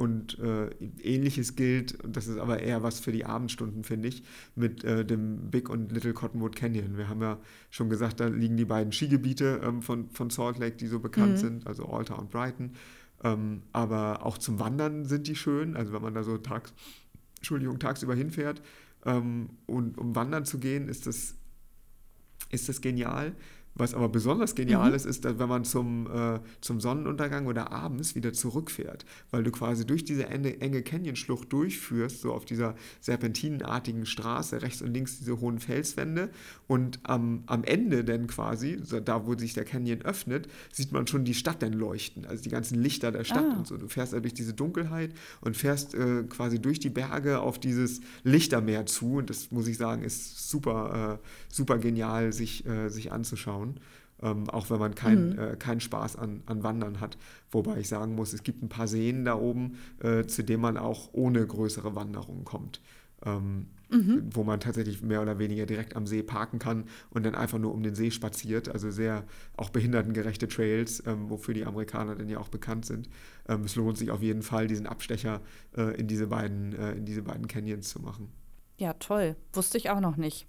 [0.00, 0.70] und äh,
[1.02, 4.22] ähnliches gilt, das ist aber eher was für die Abendstunden, finde ich,
[4.54, 6.96] mit äh, dem Big und Little Cottonwood Canyon.
[6.96, 10.76] Wir haben ja schon gesagt, da liegen die beiden Skigebiete ähm, von, von Salt Lake,
[10.76, 11.36] die so bekannt mhm.
[11.36, 12.72] sind, also Alta und Brighton.
[13.22, 15.76] Ähm, aber auch zum Wandern sind die schön.
[15.76, 16.72] Also wenn man da so tags,
[17.36, 18.62] Entschuldigung, tagsüber hinfährt
[19.04, 21.34] ähm, und um wandern zu gehen, ist das,
[22.50, 23.34] ist das genial.
[23.74, 24.96] Was aber besonders genial mhm.
[24.96, 29.50] ist, ist, dass wenn man zum, äh, zum Sonnenuntergang oder abends wieder zurückfährt, weil du
[29.52, 35.18] quasi durch diese enge, enge Canyon-Schlucht durchführst, so auf dieser serpentinenartigen Straße, rechts und links
[35.18, 36.30] diese hohen Felswände
[36.66, 41.06] und am, am Ende dann quasi, so da wo sich der Canyon öffnet, sieht man
[41.06, 43.58] schon die Stadt dann leuchten, also die ganzen Lichter der Stadt ah.
[43.58, 43.76] und so.
[43.76, 48.00] Du fährst da durch diese Dunkelheit und fährst äh, quasi durch die Berge auf dieses
[48.24, 53.12] Lichtermeer zu und das muss ich sagen, ist super, äh, super genial, sich, äh, sich
[53.12, 53.80] anzuschauen anschauen,
[54.22, 55.38] ähm, auch wenn man keinen mhm.
[55.38, 57.16] äh, kein Spaß an, an Wandern hat.
[57.50, 60.76] Wobei ich sagen muss, es gibt ein paar Seen da oben, äh, zu denen man
[60.76, 62.80] auch ohne größere Wanderungen kommt.
[63.24, 64.30] Ähm, mhm.
[64.32, 67.74] Wo man tatsächlich mehr oder weniger direkt am See parken kann und dann einfach nur
[67.74, 68.70] um den See spaziert.
[68.70, 69.24] Also sehr
[69.56, 73.10] auch behindertengerechte Trails, ähm, wofür die Amerikaner dann ja auch bekannt sind.
[73.46, 75.40] Ähm, es lohnt sich auf jeden Fall, diesen Abstecher
[75.76, 78.30] äh, in, diese beiden, äh, in diese beiden Canyons zu machen.
[78.78, 79.36] Ja, toll.
[79.52, 80.46] Wusste ich auch noch nicht.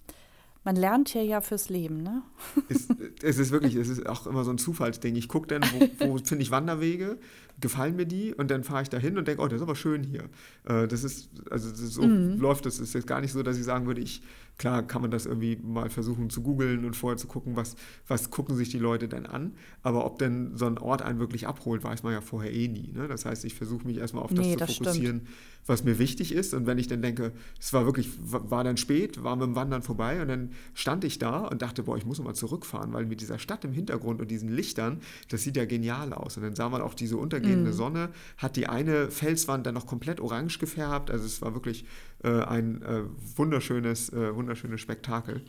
[0.63, 2.21] Man lernt hier ja fürs Leben, ne?
[2.69, 2.87] Es,
[3.23, 5.15] es ist wirklich, es ist auch immer so ein Zufallsding.
[5.15, 7.17] Ich gucke dann, wo, wo finde ich Wanderwege,
[7.59, 9.75] gefallen mir die und dann fahre ich da hin und denke, oh, das ist aber
[9.75, 10.25] schön hier.
[10.65, 12.39] Äh, das ist, also das ist so mhm.
[12.39, 12.79] läuft das.
[12.79, 14.21] ist jetzt gar nicht so, dass ich sagen würde, ich,
[14.61, 17.75] klar kann man das irgendwie mal versuchen zu googeln und vorher zu gucken, was,
[18.07, 19.55] was gucken sich die Leute denn an.
[19.81, 22.91] Aber ob denn so ein Ort einen wirklich abholt, weiß man ja vorher eh nie.
[22.93, 23.07] Ne?
[23.07, 25.99] Das heißt, ich versuche mich erstmal auf das nee, zu das fokussieren, stimmt was mir
[25.99, 26.53] wichtig ist.
[26.53, 29.81] Und wenn ich dann denke, es war wirklich, war dann spät, war mit dem Wandern
[29.81, 33.21] vorbei und dann stand ich da und dachte, boah, ich muss mal zurückfahren, weil mit
[33.21, 36.37] dieser Stadt im Hintergrund und diesen Lichtern, das sieht ja genial aus.
[36.37, 37.73] Und dann sah man auch diese untergehende mm.
[37.73, 41.11] Sonne, hat die eine Felswand dann noch komplett orange gefärbt.
[41.11, 41.85] Also es war wirklich
[42.23, 43.03] äh, ein äh,
[43.35, 45.43] wunderschönes, äh, wunderschönes Spektakel.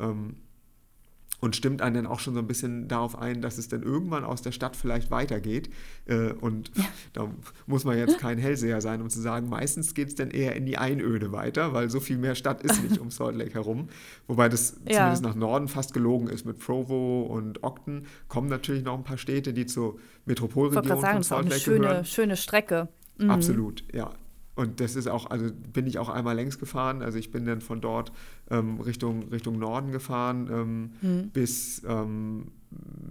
[0.00, 0.36] Ähm,
[1.40, 4.24] und stimmt einen dann auch schon so ein bisschen darauf ein, dass es dann irgendwann
[4.24, 5.70] aus der Stadt vielleicht weitergeht.
[6.06, 6.84] Äh, und ja.
[7.12, 7.30] da
[7.66, 10.66] muss man jetzt kein Hellseher sein, um zu sagen, meistens geht es dann eher in
[10.66, 13.88] die Einöde weiter, weil so viel mehr Stadt ist nicht um Salt Lake herum.
[14.26, 14.96] Wobei das ja.
[14.96, 16.44] zumindest nach Norden fast gelogen ist.
[16.44, 21.22] Mit Provo und Ogden kommen natürlich noch ein paar Städte, die zur Metropolregion sagen, von
[21.22, 22.04] Salt Lake schöne, gehören.
[22.04, 22.88] Schöne Strecke.
[23.18, 23.30] Mhm.
[23.30, 24.10] Absolut, ja.
[24.58, 27.00] Und das ist auch, also bin ich auch einmal längs gefahren.
[27.00, 28.10] Also ich bin dann von dort
[28.50, 31.28] ähm, Richtung, Richtung Norden gefahren, ähm, mhm.
[31.28, 32.48] bis ähm,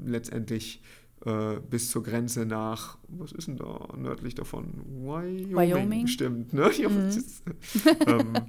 [0.05, 0.81] letztendlich
[1.25, 4.73] äh, bis zur Grenze nach, was ist denn da nördlich davon?
[4.99, 5.55] Wyoming.
[5.55, 6.07] Wyoming?
[6.07, 6.69] Stimmt, ne?
[6.77, 7.13] Mhm.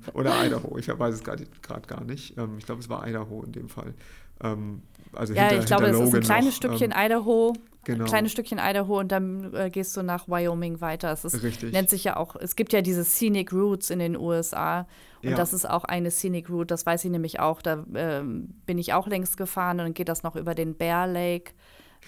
[0.14, 1.46] Oder Idaho, ich weiß es gerade
[1.86, 2.36] gar nicht.
[2.36, 3.94] Ähm, ich glaube, es war Idaho in dem Fall.
[4.42, 4.82] Ähm,
[5.12, 7.54] also ja, hinter, ich glaube, es ist ein kleines noch, Stückchen Idaho
[7.88, 8.04] Genau.
[8.04, 11.10] Ein kleines Stückchen Idaho und dann äh, gehst du nach Wyoming weiter.
[11.10, 11.72] Es ist, Richtig.
[11.72, 14.86] nennt sich ja auch, es gibt ja diese Scenic Routes in den USA
[15.22, 15.36] und ja.
[15.36, 17.62] das ist auch eine Scenic Route, das weiß ich nämlich auch.
[17.62, 18.20] Da äh,
[18.66, 21.52] bin ich auch längst gefahren und dann geht das noch über den Bear Lake.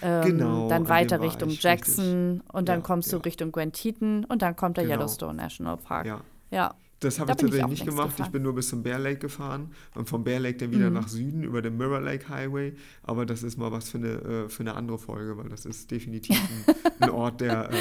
[0.03, 2.55] Ähm, genau, dann weiter Richtung Jackson richtig.
[2.55, 4.97] und dann ja, kommst du Richtung Grand Teton und dann kommt der genau.
[4.97, 6.05] Yellowstone National Park.
[6.05, 6.21] Ja.
[6.51, 6.75] ja.
[7.01, 8.11] Das habe da ich tatsächlich nicht gemacht.
[8.11, 8.27] Gefahren.
[8.27, 10.95] Ich bin nur bis zum Bear Lake gefahren und vom Bear Lake dann wieder mhm.
[10.95, 12.75] nach Süden über den Mirror Lake Highway.
[13.03, 15.91] Aber das ist mal was für eine, äh, für eine andere Folge, weil das ist
[15.91, 17.77] definitiv ein, ein Ort, der, äh,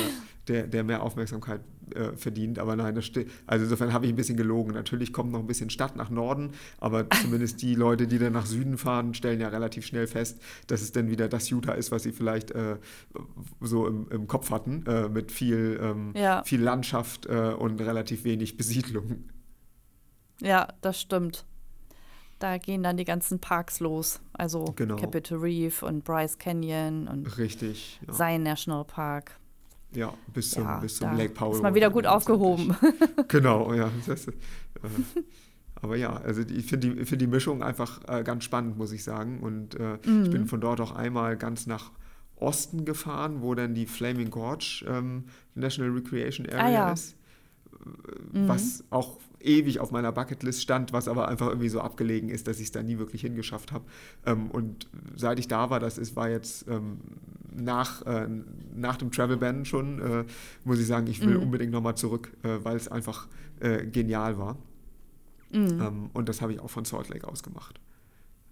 [0.48, 1.62] der, der mehr Aufmerksamkeit
[1.96, 2.60] äh, verdient.
[2.60, 3.30] Aber nein, das steht.
[3.48, 4.74] Also insofern habe ich ein bisschen gelogen.
[4.74, 8.46] Natürlich kommt noch ein bisschen Stadt nach Norden, aber zumindest die Leute, die dann nach
[8.46, 12.04] Süden fahren, stellen ja relativ schnell fest, dass es dann wieder das Utah ist, was
[12.04, 12.78] sie vielleicht äh,
[13.62, 16.44] so im, im, Kopf hatten, äh, mit viel, ähm, ja.
[16.44, 19.09] viel Landschaft äh, und relativ wenig Besiedlung.
[20.42, 21.46] Ja, das stimmt.
[22.40, 24.22] Da gehen dann die ganzen Parks los.
[24.32, 24.96] Also genau.
[24.96, 28.14] Capitol Reef und Bryce Canyon und Richtig, ja.
[28.14, 29.38] Zion National Park.
[29.92, 31.56] Ja, bis zum, ja, bis zum Lake Powell.
[31.56, 32.76] Ist mal wieder gut aufgehoben.
[33.28, 33.90] genau, ja.
[34.08, 34.32] Das, äh,
[35.82, 39.04] aber ja, also ich finde die, find die Mischung einfach äh, ganz spannend, muss ich
[39.04, 39.40] sagen.
[39.42, 40.24] Und äh, mhm.
[40.24, 41.92] ich bin von dort auch einmal ganz nach
[42.36, 46.92] Osten gefahren, wo dann die Flaming Gorge ähm, National Recreation Area ah, ja.
[46.94, 47.16] ist.
[48.34, 48.48] Mhm.
[48.48, 52.58] was auch ewig auf meiner Bucketlist stand, was aber einfach irgendwie so abgelegen ist, dass
[52.58, 53.86] ich es da nie wirklich hingeschafft habe.
[54.26, 56.98] Ähm, und seit ich da war, das ist, war jetzt ähm,
[57.56, 58.28] nach, äh,
[58.76, 60.26] nach dem Travel Ban schon, äh,
[60.66, 61.44] muss ich sagen, ich will mhm.
[61.44, 63.28] unbedingt nochmal zurück, äh, weil es einfach
[63.60, 64.58] äh, genial war.
[65.52, 65.82] Mhm.
[65.82, 67.80] Ähm, und das habe ich auch von Salt Lake aus gemacht.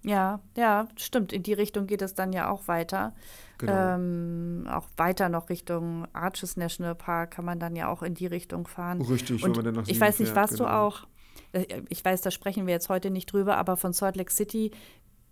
[0.04, 1.34] Ja, ja, stimmt.
[1.34, 3.14] In die Richtung geht es dann ja auch weiter.
[3.58, 3.96] Genau.
[3.96, 8.28] Ähm, auch weiter noch Richtung Arches National Park kann man dann ja auch in die
[8.28, 9.02] Richtung fahren.
[9.02, 10.70] Richtig, Und wenn man dann nach Ich weiß nicht, warst genau.
[10.70, 11.08] du auch,
[11.54, 14.72] äh, ich weiß, da sprechen wir jetzt heute nicht drüber, aber von Salt Lake City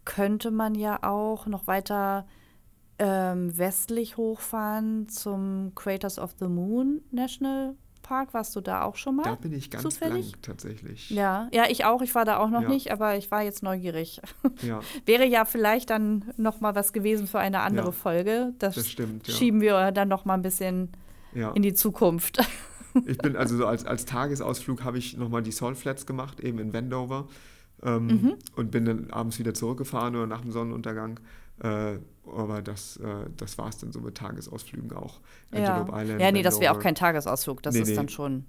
[0.05, 2.25] könnte man ja auch noch weiter
[2.97, 8.33] ähm, westlich hochfahren zum Craters of the Moon National Park.
[8.33, 9.23] Warst du da auch schon mal?
[9.23, 10.31] Da bin ich ganz zufällig?
[10.31, 11.09] blank tatsächlich.
[11.09, 12.01] Ja, ja, ich auch.
[12.01, 12.69] Ich war da auch noch ja.
[12.69, 14.21] nicht, aber ich war jetzt neugierig.
[14.61, 14.81] Ja.
[15.05, 17.91] Wäre ja vielleicht dann noch mal was gewesen für eine andere ja.
[17.91, 18.53] Folge.
[18.59, 19.27] Das, das stimmt.
[19.27, 20.89] Schieben wir dann noch mal ein bisschen
[21.33, 22.39] in die Zukunft.
[23.05, 26.39] Ich bin also so als, als Tagesausflug habe ich noch mal die Salt Flats gemacht,
[26.39, 27.27] eben in Wendover.
[27.83, 28.33] Ähm, mhm.
[28.55, 31.19] Und bin dann abends wieder zurückgefahren oder nach dem Sonnenuntergang.
[31.59, 35.19] Äh, aber das, äh, das war es dann so mit Tagesausflügen auch.
[35.51, 36.01] Antelope ja.
[36.01, 36.21] Island.
[36.21, 37.95] Ja, nee, das wäre auch kein Tagesausflug, das nee, ist nee.
[37.95, 38.45] dann schon.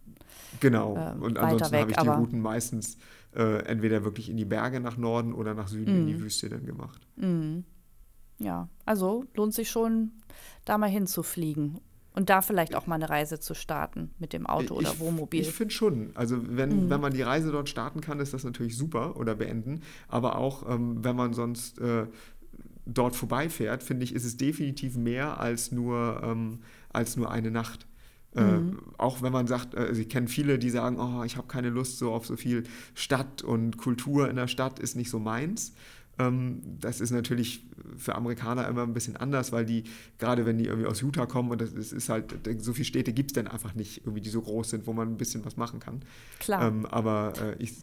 [0.61, 2.97] Genau, äh, und ansonsten habe ich die Routen meistens
[3.35, 6.01] äh, entweder wirklich in die Berge nach Norden oder nach Süden mm.
[6.01, 6.23] in die mhm.
[6.23, 7.07] Wüste dann gemacht.
[7.17, 7.61] Mm.
[8.39, 10.13] Ja, also lohnt sich schon,
[10.65, 11.81] da mal hinzufliegen
[12.17, 15.43] und da vielleicht auch mal eine Reise zu starten mit dem Auto ich, oder Wohnmobil.
[15.43, 16.13] Ich finde schon.
[16.15, 16.91] Also wenn, mhm.
[16.91, 19.83] wenn man die Reise dort starten kann, ist das natürlich super oder beenden.
[20.09, 22.07] Aber auch ähm, wenn man sonst äh,
[22.87, 27.87] dort vorbeifährt, finde ich, ist es definitiv mehr als nur, ähm, als nur eine Nacht.
[28.35, 28.79] Äh, mhm.
[28.99, 31.99] Auch wenn man sagt, äh, ich kenne viele, die sagen, oh, ich habe keine Lust
[31.99, 35.73] so auf so viel Stadt und Kultur in der Stadt ist nicht so meins.
[36.19, 37.65] Ähm, das ist natürlich
[37.97, 39.85] für Amerikaner immer ein bisschen anders, weil die,
[40.19, 43.13] gerade wenn die irgendwie aus Utah kommen, und das ist, ist halt, so viele Städte
[43.13, 45.57] gibt es dann einfach nicht, irgendwie, die so groß sind, wo man ein bisschen was
[45.57, 46.03] machen kann.
[46.39, 46.69] Klar.
[46.69, 47.75] Ähm, aber äh, ich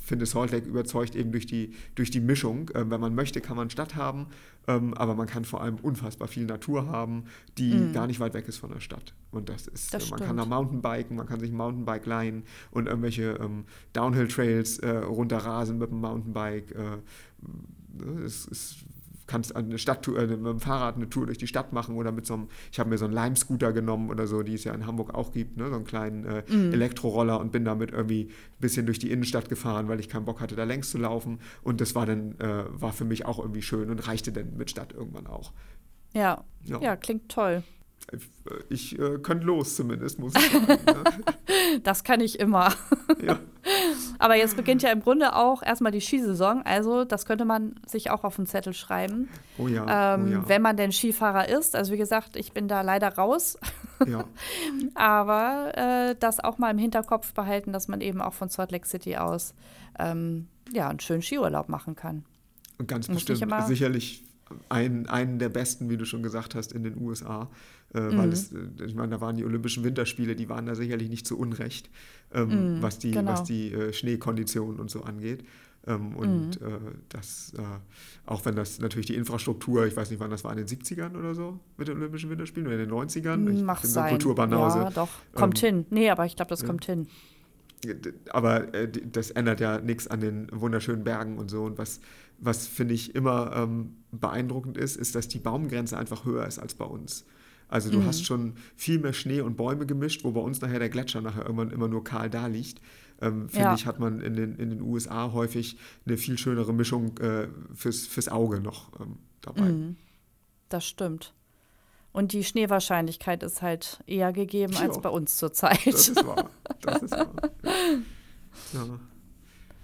[0.00, 2.70] finde, Salt Lake überzeugt eben durch die, durch die Mischung.
[2.74, 4.26] Ähm, wenn man möchte, kann man Stadt haben,
[4.68, 7.24] ähm, aber man kann vor allem unfassbar viel Natur haben,
[7.58, 7.92] die mm.
[7.92, 9.14] gar nicht weit weg ist von der Stadt.
[9.30, 10.28] Und das ist, das äh, man stimmt.
[10.28, 15.78] kann da Mountainbiken, man kann sich ein Mountainbike leihen und irgendwelche ähm, Downhill-Trails äh, runterrasen
[15.78, 16.72] mit dem Mountainbike.
[16.72, 18.76] Äh, es ist
[19.26, 22.26] kannst eine Stadttour, äh, mit dem Fahrrad eine Tour durch die Stadt machen oder mit
[22.26, 24.86] so einem, ich habe mir so einen Lime-Scooter genommen oder so, die es ja in
[24.86, 25.68] Hamburg auch gibt, ne?
[25.68, 26.72] so einen kleinen äh, mm.
[26.72, 30.40] Elektroroller und bin damit irgendwie ein bisschen durch die Innenstadt gefahren, weil ich keinen Bock
[30.40, 31.40] hatte, da längs zu laufen.
[31.62, 34.70] Und das war dann, äh, war für mich auch irgendwie schön und reichte dann mit
[34.70, 35.52] Stadt irgendwann auch.
[36.14, 37.62] Ja, ja, ja klingt toll.
[38.68, 40.66] Ich äh, könnte los zumindest, muss ich sagen.
[40.86, 41.80] Ne?
[41.82, 42.72] das kann ich immer.
[43.24, 43.38] Ja.
[44.18, 46.62] Aber jetzt beginnt ja im Grunde auch erstmal die Skisaison.
[46.62, 49.28] Also das könnte man sich auch auf den Zettel schreiben.
[49.58, 50.48] Oh ja, ähm, oh ja.
[50.48, 51.74] Wenn man denn Skifahrer ist.
[51.76, 53.58] Also wie gesagt, ich bin da leider raus.
[54.06, 54.24] Ja.
[54.94, 58.86] Aber äh, das auch mal im Hinterkopf behalten, dass man eben auch von Salt Lake
[58.86, 59.54] City aus
[59.98, 62.24] ähm, ja, einen schönen Skiurlaub machen kann.
[62.78, 64.24] Und ganz Muss bestimmt sicherlich
[64.68, 67.48] ein, einen der besten, wie du schon gesagt hast, in den USA.
[67.94, 68.18] Äh, mhm.
[68.18, 71.26] Weil es, äh, ich meine, da waren die Olympischen Winterspiele, die waren da sicherlich nicht
[71.26, 71.90] zu Unrecht,
[72.32, 73.32] ähm, mhm, was die, genau.
[73.32, 75.44] was die äh, Schneekonditionen und so angeht.
[75.86, 76.66] Ähm, und mhm.
[76.66, 76.78] äh,
[77.08, 77.62] das, äh,
[78.24, 81.18] auch wenn das natürlich die Infrastruktur, ich weiß nicht, wann das war, in den 70ern
[81.18, 83.50] oder so mit den Olympischen Winterspielen oder in den 90ern?
[83.52, 84.10] Ich Mach sein.
[84.10, 84.78] Kulturbanause.
[84.78, 85.10] Ja, doch.
[85.34, 85.86] Kommt ähm, hin.
[85.90, 86.68] Nee, aber ich glaube, das ja.
[86.68, 87.08] kommt hin.
[88.30, 91.64] Aber äh, das ändert ja nichts an den wunderschönen Bergen und so.
[91.64, 92.00] Und was,
[92.38, 96.74] was finde ich immer ähm, beeindruckend ist, ist, dass die Baumgrenze einfach höher ist als
[96.74, 97.26] bei uns.
[97.68, 98.06] Also du mhm.
[98.06, 101.42] hast schon viel mehr Schnee und Bäume gemischt, wo bei uns nachher der Gletscher nachher
[101.42, 102.80] irgendwann immer nur kahl da liegt.
[103.20, 103.74] Ähm, Finde ja.
[103.74, 108.06] ich, hat man in den, in den USA häufig eine viel schönere Mischung äh, fürs,
[108.06, 109.62] fürs Auge noch ähm, dabei.
[109.62, 109.96] Mhm.
[110.68, 111.32] Das stimmt.
[112.12, 114.80] Und die Schneewahrscheinlichkeit ist halt eher gegeben ja.
[114.80, 115.86] als bei uns zurzeit.
[115.86, 116.50] Das ist wahr.
[116.80, 117.32] Das ist wahr.
[118.74, 118.98] Ja.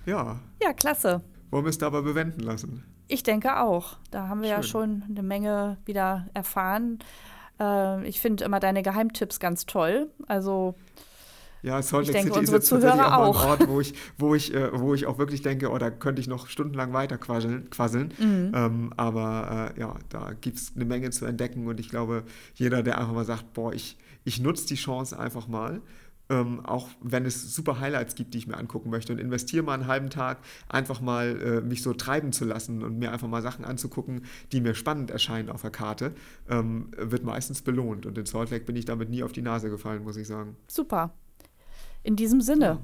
[0.05, 0.41] ja.
[0.63, 1.23] Ja, klasse.
[1.51, 2.85] Wollen wir es dabei bewenden lassen?
[3.07, 3.97] Ich denke auch.
[4.11, 4.57] Da haben wir Schön.
[4.57, 6.99] ja schon eine Menge wieder erfahren.
[7.61, 10.11] Äh, ich finde immer deine Geheimtipps ganz toll.
[10.27, 10.75] Also
[11.63, 13.43] ja, Salt Lake City ist jetzt tatsächlich auch, auch.
[13.43, 16.21] ein Ort, wo ich, wo, ich, äh, wo ich auch wirklich denke, oh, da könnte
[16.21, 17.69] ich noch stundenlang weiter quasseln.
[17.71, 18.13] quasseln.
[18.19, 18.53] Mhm.
[18.55, 22.23] Ähm, aber äh, ja, da gibt es eine Menge zu entdecken und ich glaube,
[22.55, 25.81] jeder, der einfach mal sagt, boah, ich, ich nutze die Chance einfach mal
[26.31, 29.75] ähm, auch wenn es super Highlights gibt, die ich mir angucken möchte und investiere mal
[29.75, 30.39] einen halben Tag,
[30.69, 34.61] einfach mal äh, mich so treiben zu lassen und mir einfach mal Sachen anzugucken, die
[34.61, 36.13] mir spannend erscheinen auf der Karte,
[36.49, 38.07] ähm, wird meistens belohnt.
[38.07, 40.57] Und in Salt Lake bin ich damit nie auf die Nase gefallen, muss ich sagen.
[40.69, 41.15] Super.
[42.03, 42.65] In diesem Sinne.
[42.65, 42.79] Ja,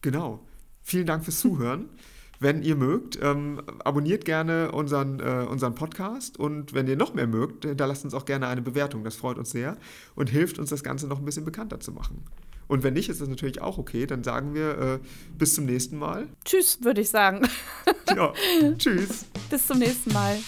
[0.00, 0.40] genau.
[0.82, 1.88] Vielen Dank fürs Zuhören.
[2.40, 7.28] Wenn ihr mögt, ähm, abonniert gerne unseren, äh, unseren Podcast und wenn ihr noch mehr
[7.28, 9.04] mögt, da lasst uns auch gerne eine Bewertung.
[9.04, 9.76] Das freut uns sehr
[10.14, 12.24] und hilft uns, das Ganze noch ein bisschen bekannter zu machen.
[12.68, 14.06] Und wenn nicht, ist das natürlich auch okay.
[14.06, 14.98] Dann sagen wir äh,
[15.36, 16.28] bis zum nächsten Mal.
[16.44, 17.46] Tschüss, würde ich sagen.
[18.16, 18.32] ja,
[18.78, 19.26] tschüss.
[19.50, 20.38] Bis zum nächsten Mal.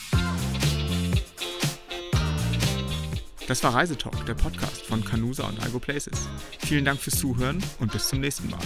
[3.46, 6.28] Das war Reisetalk, der Podcast von Canusa und Algo Places.
[6.58, 8.58] Vielen Dank fürs Zuhören und bis zum nächsten Mal.